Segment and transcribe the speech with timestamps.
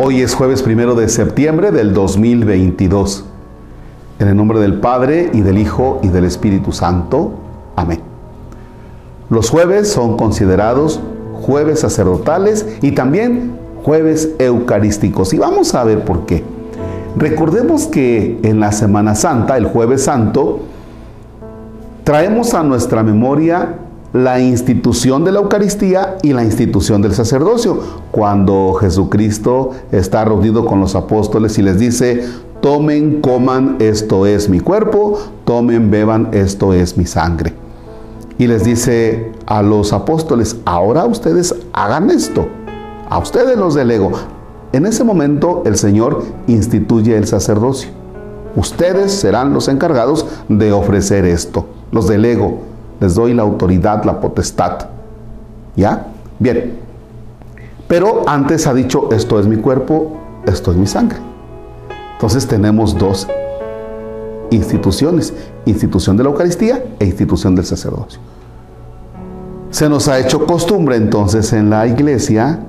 [0.00, 3.24] Hoy es jueves primero de septiembre del 2022.
[4.20, 7.32] En el nombre del Padre y del Hijo y del Espíritu Santo.
[7.74, 7.98] Amén.
[9.28, 11.00] Los jueves son considerados
[11.42, 15.34] jueves sacerdotales y también jueves eucarísticos.
[15.34, 16.44] Y vamos a ver por qué.
[17.16, 20.60] Recordemos que en la Semana Santa, el jueves santo,
[22.04, 23.74] traemos a nuestra memoria
[24.12, 27.78] la institución de la Eucaristía y la institución del sacerdocio.
[28.10, 32.24] Cuando Jesucristo está reunido con los apóstoles y les dice,
[32.60, 37.52] tomen, coman, esto es mi cuerpo, tomen, beban, esto es mi sangre.
[38.38, 42.48] Y les dice a los apóstoles, ahora ustedes hagan esto,
[43.10, 44.12] a ustedes los delego.
[44.72, 47.90] En ese momento el Señor instituye el sacerdocio.
[48.54, 52.68] Ustedes serán los encargados de ofrecer esto, los delego
[53.00, 54.88] les doy la autoridad, la potestad.
[55.76, 56.06] ¿Ya?
[56.38, 56.78] Bien.
[57.86, 61.18] Pero antes ha dicho, esto es mi cuerpo, esto es mi sangre.
[62.14, 63.26] Entonces tenemos dos
[64.50, 65.32] instituciones,
[65.66, 68.20] institución de la Eucaristía e institución del sacerdocio.
[69.70, 72.60] Se nos ha hecho costumbre entonces en la iglesia,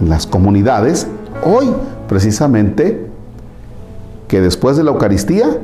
[0.00, 1.06] en las comunidades,
[1.44, 1.72] hoy
[2.08, 3.06] precisamente,
[4.28, 5.58] que después de la Eucaristía,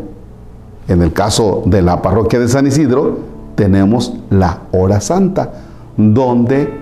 [0.88, 3.18] en el caso de la parroquia de San Isidro,
[3.60, 5.50] tenemos la hora santa,
[5.94, 6.72] donde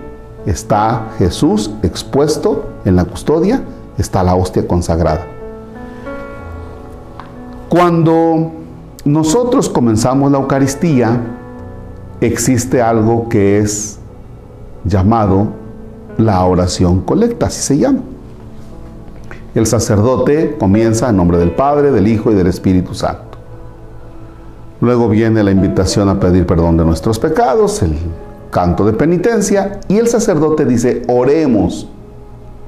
[0.45, 3.61] está Jesús expuesto en la custodia,
[3.97, 5.27] está la hostia consagrada.
[7.67, 8.53] Cuando
[9.03, 11.19] nosotros comenzamos la Eucaristía,
[12.21, 13.99] existe algo que es
[14.85, 15.49] llamado
[16.17, 17.99] la oración colecta, así se llama.
[19.53, 23.28] El sacerdote comienza en nombre del Padre, del Hijo y del Espíritu Santo.
[24.81, 27.97] Luego viene la invitación a pedir perdón de nuestros pecados, el
[28.49, 31.87] canto de penitencia y el sacerdote dice, oremos.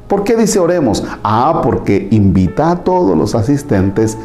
[0.07, 1.03] ¿Por qué dice oremos?
[1.23, 4.17] Ah, porque invita a todos los asistentes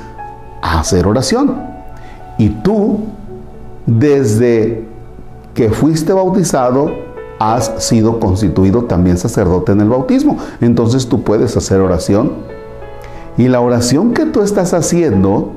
[0.60, 1.56] a hacer oración.
[2.38, 2.98] Y tú,
[3.86, 4.84] desde
[5.54, 6.90] que fuiste bautizado,
[7.38, 10.38] has sido constituido también sacerdote en el bautismo.
[10.60, 12.32] Entonces tú puedes hacer oración.
[13.38, 15.52] Y la oración que tú estás haciendo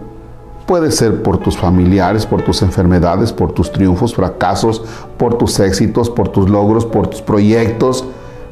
[0.69, 4.83] Puede ser por tus familiares, por tus enfermedades, por tus triunfos, fracasos,
[5.17, 8.05] por tus éxitos, por tus logros, por tus proyectos.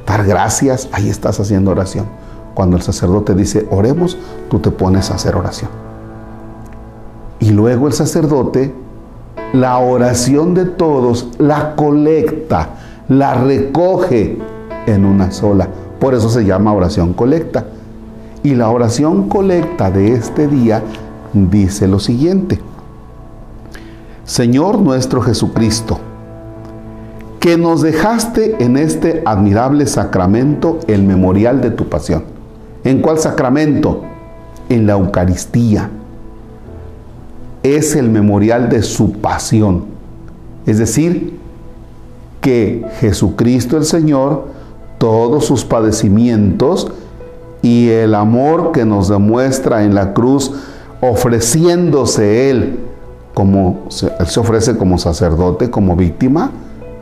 [0.03, 2.07] Dar gracias, ahí estás haciendo oración.
[2.55, 4.17] Cuando el sacerdote dice oremos,
[4.49, 5.69] tú te pones a hacer oración.
[7.39, 8.73] Y luego el sacerdote,
[9.53, 12.69] la oración de todos, la colecta,
[13.09, 14.39] la recoge
[14.87, 15.69] en una sola.
[15.99, 17.67] Por eso se llama oración colecta.
[18.41, 20.81] Y la oración colecta de este día
[21.33, 22.59] dice lo siguiente.
[24.25, 25.99] Señor nuestro Jesucristo,
[27.39, 32.23] que nos dejaste en este admirable sacramento el memorial de tu pasión.
[32.83, 34.03] ¿En cuál sacramento?
[34.69, 35.89] En la Eucaristía.
[37.63, 39.85] Es el memorial de su pasión.
[40.65, 41.37] Es decir,
[42.41, 44.47] que Jesucristo el Señor,
[44.97, 46.91] todos sus padecimientos
[47.61, 50.53] y el amor que nos demuestra en la cruz,
[51.01, 52.79] ofreciéndose él
[53.33, 53.83] como
[54.19, 56.51] él se ofrece como sacerdote, como víctima,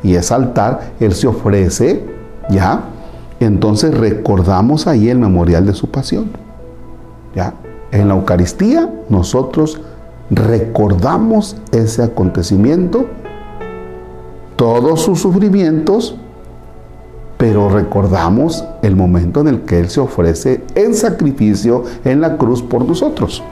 [0.03, 2.03] y es altar, él se ofrece,
[2.50, 2.84] ¿ya?
[3.39, 6.29] Entonces recordamos ahí el memorial de su pasión.
[7.34, 7.53] ¿Ya?
[7.91, 9.81] En la Eucaristía nosotros
[10.29, 13.05] recordamos ese acontecimiento,
[14.55, 16.17] todos sus sufrimientos,
[17.38, 22.61] pero recordamos el momento en el que Él se ofrece en sacrificio en la cruz
[22.61, 23.44] por nosotros.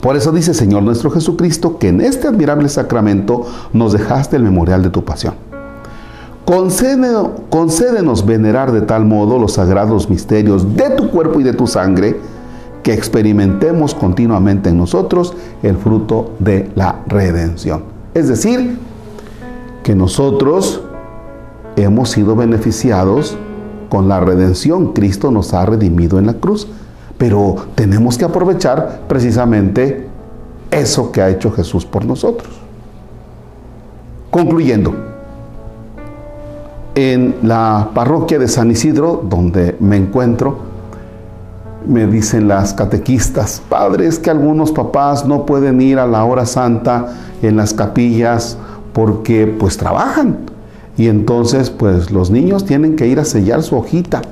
[0.00, 4.82] Por eso dice Señor nuestro Jesucristo que en este admirable sacramento nos dejaste el memorial
[4.82, 5.34] de tu pasión.
[6.46, 12.20] Concédenos, venerar de tal modo los sagrados misterios de tu cuerpo y de tu sangre,
[12.84, 17.82] que experimentemos continuamente en nosotros el fruto de la redención.
[18.14, 18.78] Es decir,
[19.82, 20.82] que nosotros
[21.74, 23.36] hemos sido beneficiados
[23.88, 24.92] con la redención.
[24.92, 26.68] Cristo nos ha redimido en la cruz.
[27.18, 30.06] Pero tenemos que aprovechar precisamente
[30.70, 32.52] eso que ha hecho Jesús por nosotros.
[34.30, 34.94] Concluyendo,
[36.94, 40.58] en la parroquia de San Isidro, donde me encuentro,
[41.86, 47.14] me dicen las catequistas, padres, que algunos papás no pueden ir a la hora santa
[47.42, 48.58] en las capillas
[48.92, 50.38] porque pues trabajan.
[50.96, 54.22] Y entonces pues los niños tienen que ir a sellar su hojita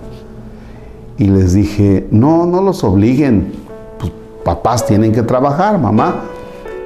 [1.18, 3.52] y les dije, no, no los obliguen,
[3.98, 4.12] pues,
[4.44, 6.22] papás tienen que trabajar, mamá.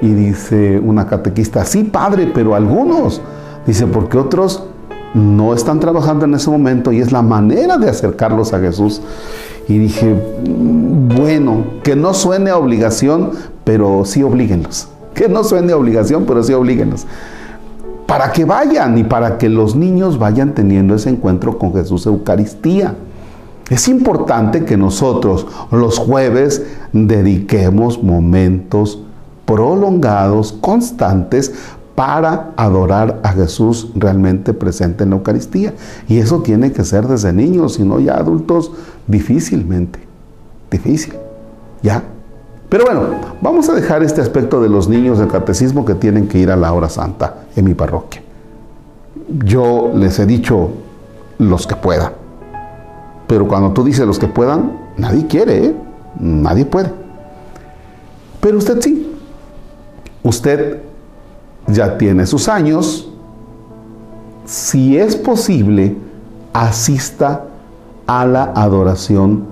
[0.01, 3.21] Y dice una catequista, sí, padre, pero algunos.
[3.65, 4.63] Dice, porque otros
[5.13, 9.01] no están trabajando en ese momento y es la manera de acercarlos a Jesús.
[9.67, 13.31] Y dije, mm, bueno, que no suene a obligación,
[13.63, 14.89] pero sí oblíguenlos.
[15.13, 17.05] Que no suene a obligación, pero sí oblíguenlos.
[18.05, 22.95] Para que vayan y para que los niños vayan teniendo ese encuentro con Jesús Eucaristía.
[23.69, 28.99] Es importante que nosotros los jueves dediquemos momentos
[29.45, 31.53] prolongados, constantes,
[31.95, 35.73] para adorar a Jesús realmente presente en la Eucaristía.
[36.07, 38.71] Y eso tiene que ser desde niños, si no ya adultos,
[39.05, 39.99] difícilmente.
[40.71, 41.15] Difícil.
[41.83, 42.03] ¿Ya?
[42.69, 43.01] Pero bueno,
[43.41, 46.55] vamos a dejar este aspecto de los niños del catecismo que tienen que ir a
[46.55, 48.21] la hora santa en mi parroquia.
[49.43, 50.69] Yo les he dicho
[51.37, 52.28] los que puedan.
[53.29, 55.75] Pero cuando tú dices los que puedan, nadie quiere, ¿eh?
[56.19, 56.91] Nadie puede.
[58.41, 59.15] Pero usted sí.
[60.23, 60.81] Usted
[61.67, 63.07] ya tiene sus años,
[64.45, 65.95] si es posible,
[66.53, 67.45] asista
[68.07, 69.43] a la adoración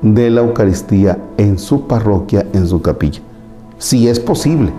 [0.00, 3.20] de la Eucaristía en su parroquia, en su capilla.
[3.76, 4.72] Si es posible.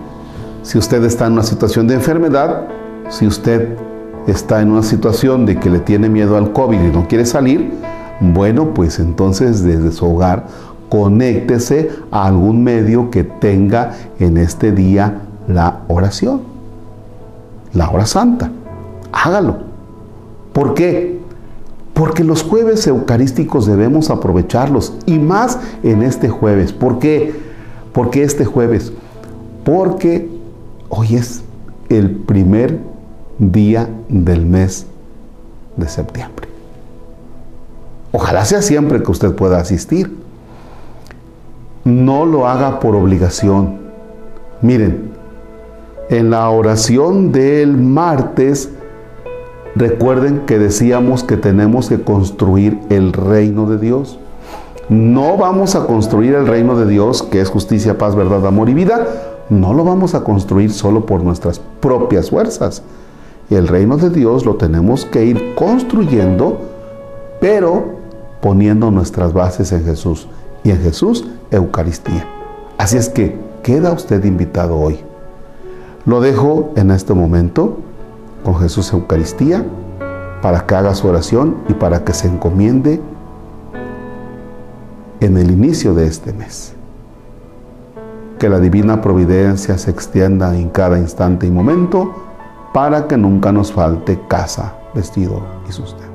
[0.64, 2.66] Si usted está en una situación de enfermedad,
[3.10, 3.76] si usted
[4.26, 7.70] está en una situación de que le tiene miedo al COVID y no quiere salir,
[8.20, 10.46] bueno, pues entonces desde su hogar
[10.88, 16.42] conéctese a algún medio que tenga en este día la oración,
[17.72, 18.50] la hora santa.
[19.12, 19.58] Hágalo.
[20.52, 21.18] ¿Por qué?
[21.94, 26.72] Porque los jueves eucarísticos debemos aprovecharlos y más en este jueves.
[26.72, 27.34] ¿Por qué?
[27.92, 28.92] Porque este jueves,
[29.64, 30.28] porque
[30.88, 31.42] hoy es
[31.88, 32.78] el primer
[33.38, 34.86] día del mes
[35.76, 36.47] de septiembre.
[38.12, 40.16] Ojalá sea siempre que usted pueda asistir.
[41.84, 43.78] No lo haga por obligación.
[44.62, 45.12] Miren,
[46.08, 48.70] en la oración del martes,
[49.74, 54.18] recuerden que decíamos que tenemos que construir el reino de Dios.
[54.88, 58.74] No vamos a construir el reino de Dios, que es justicia, paz, verdad, amor y
[58.74, 59.06] vida.
[59.50, 62.82] No lo vamos a construir solo por nuestras propias fuerzas.
[63.50, 66.58] El reino de Dios lo tenemos que ir construyendo,
[67.40, 67.97] pero
[68.40, 70.28] poniendo nuestras bases en Jesús.
[70.64, 72.26] Y en Jesús, Eucaristía.
[72.76, 75.00] Así es que queda usted invitado hoy.
[76.04, 77.78] Lo dejo en este momento
[78.44, 79.64] con Jesús Eucaristía
[80.42, 83.00] para que haga su oración y para que se encomiende
[85.20, 86.74] en el inicio de este mes.
[88.38, 92.14] Que la divina providencia se extienda en cada instante y momento
[92.72, 96.07] para que nunca nos falte casa, vestido y sustento.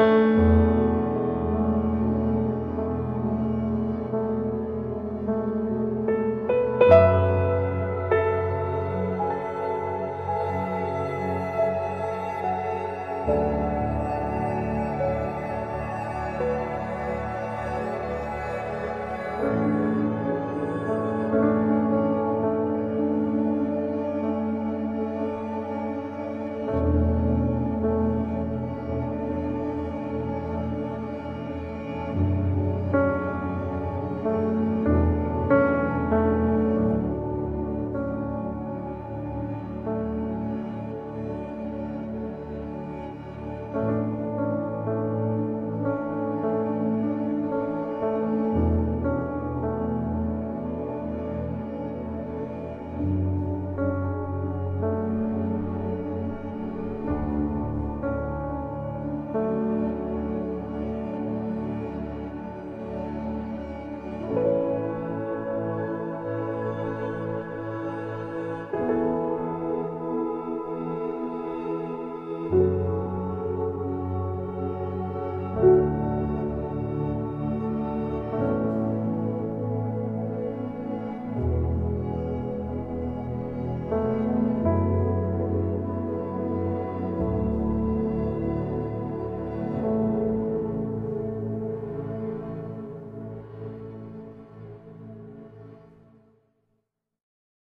[0.00, 0.59] Música